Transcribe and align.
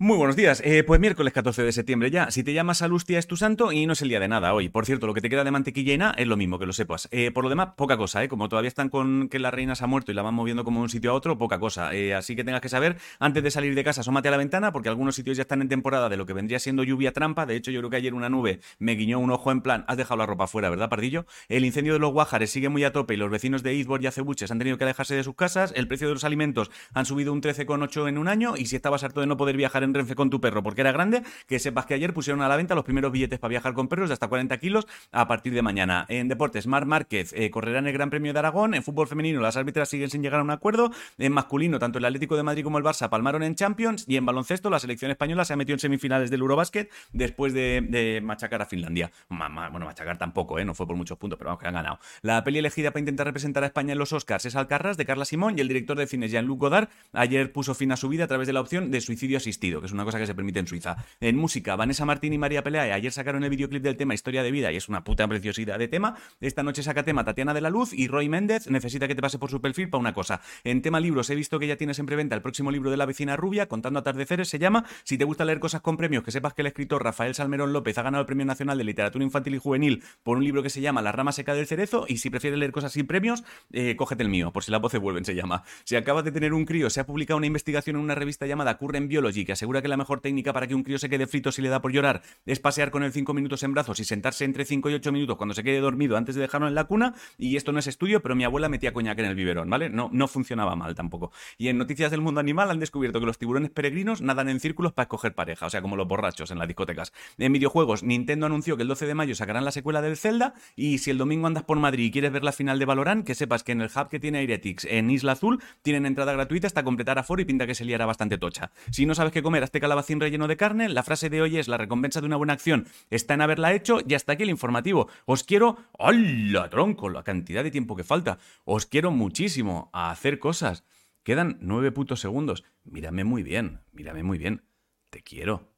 Muy 0.00 0.16
buenos 0.16 0.34
días. 0.34 0.60
Eh, 0.64 0.82
pues 0.82 0.98
miércoles 0.98 1.32
14 1.32 1.62
de 1.62 1.70
septiembre 1.70 2.10
ya. 2.10 2.28
Si 2.32 2.42
te 2.42 2.52
llamas 2.52 2.82
Alustia 2.82 3.16
es 3.16 3.28
tu 3.28 3.36
santo 3.36 3.70
y 3.70 3.86
no 3.86 3.92
es 3.92 4.02
el 4.02 4.08
día 4.08 4.18
de 4.18 4.26
nada 4.26 4.52
hoy. 4.52 4.68
Por 4.68 4.86
cierto, 4.86 5.06
lo 5.06 5.14
que 5.14 5.20
te 5.20 5.30
queda 5.30 5.44
de 5.44 5.52
mantequilla 5.52 6.10
es 6.16 6.26
lo 6.26 6.36
mismo, 6.36 6.58
que 6.58 6.66
lo 6.66 6.72
sepas. 6.72 7.08
Eh, 7.12 7.30
por 7.30 7.44
lo 7.44 7.48
demás, 7.48 7.74
poca 7.76 7.96
cosa, 7.96 8.24
¿eh? 8.24 8.28
Como 8.28 8.48
todavía 8.48 8.66
están 8.66 8.88
con 8.88 9.28
que 9.28 9.38
la 9.38 9.52
reina 9.52 9.76
se 9.76 9.84
ha 9.84 9.86
muerto 9.86 10.10
y 10.10 10.16
la 10.16 10.22
van 10.22 10.34
moviendo 10.34 10.64
como 10.64 10.80
de 10.80 10.82
un 10.82 10.88
sitio 10.88 11.12
a 11.12 11.14
otro, 11.14 11.38
poca 11.38 11.60
cosa. 11.60 11.94
Eh, 11.94 12.12
así 12.12 12.34
que 12.34 12.42
tengas 12.42 12.60
que 12.60 12.68
saber, 12.68 12.96
antes 13.20 13.44
de 13.44 13.52
salir 13.52 13.76
de 13.76 13.84
casa, 13.84 14.00
asómate 14.00 14.26
a 14.26 14.32
la 14.32 14.36
ventana, 14.36 14.72
porque 14.72 14.88
algunos 14.88 15.14
sitios 15.14 15.36
ya 15.36 15.42
están 15.42 15.62
en 15.62 15.68
temporada 15.68 16.08
de 16.08 16.16
lo 16.16 16.26
que 16.26 16.32
vendría 16.32 16.58
siendo 16.58 16.82
lluvia 16.82 17.12
trampa. 17.12 17.46
De 17.46 17.54
hecho, 17.54 17.70
yo 17.70 17.78
creo 17.78 17.90
que 17.90 17.96
ayer 17.98 18.14
una 18.14 18.28
nube 18.28 18.58
me 18.80 18.96
guiñó 18.96 19.20
un 19.20 19.30
ojo 19.30 19.52
en 19.52 19.60
plan, 19.60 19.84
has 19.86 19.96
dejado 19.96 20.18
la 20.18 20.26
ropa 20.26 20.48
fuera, 20.48 20.70
¿verdad, 20.70 20.88
Pardillo? 20.88 21.24
El 21.48 21.64
incendio 21.64 21.92
de 21.92 22.00
los 22.00 22.12
Guájares 22.12 22.50
sigue 22.50 22.68
muy 22.68 22.82
a 22.82 22.90
tope 22.90 23.14
y 23.14 23.16
los 23.16 23.30
vecinos 23.30 23.62
de 23.62 23.74
Izbor 23.74 24.02
y 24.02 24.08
Acebuches 24.08 24.50
han 24.50 24.58
tenido 24.58 24.76
que 24.76 24.82
alejarse 24.82 25.14
de 25.14 25.22
sus 25.22 25.36
casas. 25.36 25.72
El 25.76 25.86
precio 25.86 26.08
de 26.08 26.14
los 26.14 26.24
alimentos 26.24 26.72
han 26.94 27.06
subido 27.06 27.32
un 27.32 27.40
13,8 27.40 28.08
en 28.08 28.18
un 28.18 28.26
año 28.26 28.54
y 28.56 28.66
si 28.66 28.74
estabas 28.74 29.04
harto 29.04 29.20
de 29.20 29.28
no 29.28 29.36
poder 29.36 29.56
viajar 29.56 29.83
en 29.84 29.94
Renfe 29.94 30.14
con 30.14 30.30
tu 30.30 30.40
perro 30.40 30.62
porque 30.62 30.80
era 30.80 30.92
grande, 30.92 31.22
que 31.46 31.58
sepas 31.58 31.86
que 31.86 31.94
ayer 31.94 32.12
pusieron 32.12 32.42
a 32.42 32.48
la 32.48 32.56
venta 32.56 32.74
los 32.74 32.84
primeros 32.84 33.12
billetes 33.12 33.38
para 33.38 33.50
viajar 33.50 33.74
con 33.74 33.88
perros 33.88 34.08
de 34.08 34.14
hasta 34.14 34.28
40 34.28 34.56
kilos 34.58 34.86
a 35.12 35.28
partir 35.28 35.54
de 35.54 35.62
mañana. 35.62 36.06
En 36.08 36.28
deportes, 36.28 36.66
Mar 36.66 36.86
Márquez 36.86 37.32
eh, 37.34 37.50
correrá 37.50 37.78
en 37.78 37.86
el 37.86 37.92
Gran 37.92 38.10
Premio 38.10 38.32
de 38.32 38.38
Aragón. 38.38 38.74
En 38.74 38.82
fútbol 38.82 39.06
femenino, 39.06 39.40
las 39.40 39.56
árbitras 39.56 39.88
siguen 39.88 40.10
sin 40.10 40.22
llegar 40.22 40.40
a 40.40 40.42
un 40.42 40.50
acuerdo. 40.50 40.90
En 41.18 41.32
masculino, 41.32 41.78
tanto 41.78 41.98
el 41.98 42.04
Atlético 42.04 42.36
de 42.36 42.42
Madrid 42.42 42.64
como 42.64 42.78
el 42.78 42.84
Barça 42.84 43.08
palmaron 43.08 43.42
en 43.42 43.54
Champions. 43.54 44.04
Y 44.08 44.16
en 44.16 44.26
baloncesto, 44.26 44.70
la 44.70 44.78
selección 44.78 45.10
española 45.10 45.44
se 45.44 45.52
ha 45.52 45.56
metido 45.56 45.74
en 45.74 45.80
semifinales 45.80 46.30
del 46.30 46.40
Eurobasket 46.40 46.90
después 47.12 47.52
de, 47.52 48.20
machacar 48.22 48.62
a 48.62 48.66
Finlandia. 48.66 49.10
bueno, 49.28 49.86
machacar 49.86 50.18
tampoco, 50.18 50.58
¿eh? 50.58 50.64
no 50.64 50.74
fue 50.74 50.86
por 50.86 50.96
muchos 50.96 51.18
puntos, 51.18 51.38
pero 51.38 51.48
vamos, 51.48 51.60
que 51.60 51.68
han 51.68 51.74
ganado. 51.74 51.98
La 52.22 52.42
peli 52.44 52.58
elegida 52.58 52.90
para 52.90 53.00
intentar 53.00 53.26
representar 53.26 53.62
a 53.62 53.66
España 53.66 53.92
en 53.92 53.98
los 53.98 54.12
Oscars 54.12 54.44
es 54.46 54.56
Alcarras, 54.56 54.96
de 54.96 55.04
Carla 55.04 55.24
Simón, 55.24 55.58
y 55.58 55.60
el 55.60 55.68
director 55.68 55.96
de 55.96 56.06
cine 56.06 56.28
Jean-Luc 56.28 56.60
Godard 56.60 56.88
ayer 57.12 57.52
puso 57.52 57.74
fin 57.74 57.92
a 57.92 57.96
su 57.96 58.08
vida 58.08 58.24
a 58.24 58.26
través 58.26 58.46
de 58.46 58.52
la 58.52 58.60
opción 58.60 58.90
de 58.90 59.00
suicidio 59.00 59.36
asistido, 59.36 59.73
que 59.80 59.86
es 59.86 59.92
una 59.92 60.04
cosa 60.04 60.18
que 60.18 60.26
se 60.26 60.34
permite 60.34 60.60
en 60.60 60.66
Suiza. 60.66 60.96
En 61.20 61.36
música, 61.36 61.76
Vanessa 61.76 62.04
Martín 62.04 62.32
y 62.32 62.38
María 62.38 62.62
Pelea 62.62 62.94
ayer 62.94 63.12
sacaron 63.12 63.44
el 63.44 63.50
videoclip 63.50 63.82
del 63.82 63.96
tema 63.96 64.14
Historia 64.14 64.42
de 64.42 64.50
Vida 64.50 64.72
y 64.72 64.76
es 64.76 64.88
una 64.88 65.04
puta 65.04 65.26
preciosidad 65.28 65.78
de 65.78 65.88
tema. 65.88 66.16
Esta 66.40 66.62
noche 66.62 66.82
saca 66.82 67.02
tema 67.02 67.24
Tatiana 67.24 67.54
de 67.54 67.60
la 67.60 67.70
Luz 67.70 67.92
y 67.92 68.08
Roy 68.08 68.28
Méndez 68.28 68.70
necesita 68.70 69.08
que 69.08 69.14
te 69.14 69.22
pase 69.22 69.38
por 69.38 69.50
su 69.50 69.60
perfil 69.60 69.90
para 69.90 70.00
una 70.00 70.14
cosa. 70.14 70.40
En 70.64 70.82
tema 70.82 71.00
libros 71.00 71.30
he 71.30 71.34
visto 71.34 71.58
que 71.58 71.66
ya 71.66 71.76
tienes 71.76 71.98
en 71.98 72.06
preventa 72.06 72.34
el 72.34 72.42
próximo 72.42 72.70
libro 72.70 72.90
de 72.90 72.96
la 72.96 73.06
vecina 73.06 73.36
rubia, 73.36 73.66
Contando 73.66 73.98
atardeceres, 73.98 74.48
se 74.48 74.58
llama. 74.58 74.84
Si 75.02 75.18
te 75.18 75.24
gusta 75.24 75.44
leer 75.44 75.60
cosas 75.60 75.80
con 75.80 75.96
premios, 75.96 76.22
que 76.22 76.30
sepas 76.30 76.54
que 76.54 76.62
el 76.62 76.66
escritor 76.66 77.02
Rafael 77.02 77.34
Salmerón 77.34 77.72
López 77.72 77.98
ha 77.98 78.02
ganado 78.02 78.22
el 78.22 78.26
Premio 78.26 78.46
Nacional 78.46 78.78
de 78.78 78.84
Literatura 78.84 79.24
Infantil 79.24 79.56
y 79.56 79.58
Juvenil 79.58 80.02
por 80.22 80.36
un 80.38 80.44
libro 80.44 80.62
que 80.62 80.70
se 80.70 80.80
llama 80.80 81.02
La 81.02 81.12
rama 81.12 81.32
seca 81.32 81.54
del 81.54 81.66
cerezo 81.66 82.04
y 82.08 82.18
si 82.18 82.30
prefieres 82.30 82.58
leer 82.58 82.72
cosas 82.72 82.92
sin 82.92 83.06
premios, 83.06 83.44
eh, 83.72 83.96
cógete 83.96 84.22
el 84.22 84.28
mío, 84.28 84.52
por 84.52 84.62
si 84.64 84.70
las 84.70 84.80
voces 84.80 85.00
vuelven, 85.00 85.24
se 85.24 85.34
llama. 85.34 85.64
Si 85.84 85.96
acabas 85.96 86.24
de 86.24 86.32
tener 86.32 86.52
un 86.52 86.64
crío, 86.64 86.90
se 86.90 87.00
ha 87.00 87.06
publicado 87.06 87.38
una 87.38 87.46
investigación 87.46 87.96
en 87.96 88.02
una 88.02 88.14
revista 88.14 88.46
llamada 88.46 88.78
Current 88.78 89.08
Biology 89.08 89.44
que 89.44 89.52
asegura 89.64 89.80
que 89.80 89.88
la 89.88 89.96
mejor 89.96 90.20
técnica 90.20 90.52
para 90.52 90.66
que 90.66 90.74
un 90.74 90.82
crío 90.82 90.98
se 90.98 91.08
quede 91.08 91.26
frito 91.26 91.50
si 91.50 91.62
le 91.62 91.70
da 91.70 91.80
por 91.80 91.90
llorar 91.90 92.20
es 92.44 92.60
pasear 92.60 92.90
con 92.90 93.02
él 93.02 93.12
5 93.12 93.32
minutos 93.32 93.62
en 93.62 93.72
brazos 93.72 93.98
y 93.98 94.04
sentarse 94.04 94.44
entre 94.44 94.66
5 94.66 94.90
y 94.90 94.94
8 94.94 95.10
minutos 95.10 95.38
cuando 95.38 95.54
se 95.54 95.64
quede 95.64 95.80
dormido 95.80 96.18
antes 96.18 96.34
de 96.34 96.42
dejarlo 96.42 96.68
en 96.68 96.74
la 96.74 96.84
cuna. 96.84 97.14
Y 97.38 97.56
esto 97.56 97.72
no 97.72 97.78
es 97.78 97.86
estudio, 97.86 98.20
pero 98.20 98.34
mi 98.34 98.44
abuela 98.44 98.68
metía 98.68 98.92
coñac 98.92 99.18
en 99.20 99.24
el 99.24 99.34
biberón, 99.34 99.70
¿vale? 99.70 99.88
No, 99.88 100.10
no 100.12 100.28
funcionaba 100.28 100.76
mal 100.76 100.94
tampoco. 100.94 101.32
Y 101.56 101.68
en 101.68 101.78
Noticias 101.78 102.10
del 102.10 102.20
Mundo 102.20 102.40
Animal 102.40 102.70
han 102.70 102.78
descubierto 102.78 103.20
que 103.20 103.26
los 103.26 103.38
tiburones 103.38 103.70
peregrinos 103.70 104.20
nadan 104.20 104.50
en 104.50 104.60
círculos 104.60 104.92
para 104.92 105.04
escoger 105.04 105.34
pareja, 105.34 105.64
o 105.64 105.70
sea, 105.70 105.80
como 105.80 105.96
los 105.96 106.06
borrachos 106.06 106.50
en 106.50 106.58
las 106.58 106.68
discotecas. 106.68 107.14
En 107.38 107.50
videojuegos, 107.54 108.02
Nintendo 108.02 108.44
anunció 108.44 108.76
que 108.76 108.82
el 108.82 108.88
12 108.88 109.06
de 109.06 109.14
mayo 109.14 109.34
sacarán 109.34 109.64
la 109.64 109.72
secuela 109.72 110.02
del 110.02 110.18
Zelda. 110.18 110.52
Y 110.76 110.98
si 110.98 111.10
el 111.10 111.16
domingo 111.16 111.46
andas 111.46 111.62
por 111.62 111.78
Madrid 111.78 112.04
y 112.04 112.10
quieres 112.10 112.32
ver 112.32 112.44
la 112.44 112.52
final 112.52 112.78
de 112.78 112.84
Valorant, 112.84 113.24
que 113.24 113.34
sepas 113.34 113.64
que 113.64 113.72
en 113.72 113.80
el 113.80 113.90
hub 113.96 114.10
que 114.10 114.20
tiene 114.20 114.40
Airetix 114.40 114.84
en 114.84 115.10
Isla 115.10 115.32
Azul 115.32 115.62
tienen 115.80 116.04
entrada 116.04 116.34
gratuita 116.34 116.66
hasta 116.66 116.84
completar 116.84 117.18
aforo 117.18 117.40
y 117.40 117.46
pinta 117.46 117.66
que 117.66 117.74
se 117.74 117.86
liará 117.86 118.04
bastante 118.04 118.36
tocha. 118.36 118.70
Si 118.90 119.06
no 119.06 119.14
sabes 119.14 119.32
qué 119.32 119.42
comer, 119.42 119.53
hazte 119.62 119.80
calabacín 119.80 120.20
relleno 120.20 120.48
de 120.48 120.56
carne. 120.56 120.88
La 120.88 121.02
frase 121.02 121.30
de 121.30 121.40
hoy 121.40 121.58
es 121.58 121.68
la 121.68 121.78
recompensa 121.78 122.20
de 122.20 122.26
una 122.26 122.36
buena 122.36 122.54
acción 122.54 122.86
está 123.10 123.34
en 123.34 123.42
haberla 123.42 123.72
hecho 123.72 123.98
y 124.06 124.14
hasta 124.14 124.32
aquí 124.32 124.42
el 124.42 124.50
informativo. 124.50 125.08
Os 125.26 125.44
quiero, 125.44 125.78
¡hola, 125.92 126.68
tronco! 126.68 127.08
La 127.08 127.22
cantidad 127.22 127.62
de 127.62 127.70
tiempo 127.70 127.96
que 127.96 128.04
falta. 128.04 128.38
Os 128.64 128.86
quiero 128.86 129.10
muchísimo 129.10 129.90
a 129.92 130.10
hacer 130.10 130.38
cosas. 130.38 130.84
Quedan 131.22 131.58
nueve 131.60 131.92
putos 131.92 132.20
segundos. 132.20 132.64
Mírame 132.84 133.24
muy 133.24 133.42
bien, 133.42 133.80
mírame 133.92 134.22
muy 134.22 134.38
bien. 134.38 134.62
Te 135.10 135.22
quiero. 135.22 135.72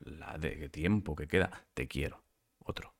La 0.00 0.36
de 0.38 0.68
tiempo 0.68 1.14
que 1.14 1.28
queda. 1.28 1.50
Te 1.74 1.86
quiero. 1.86 2.22
Otro. 2.58 2.93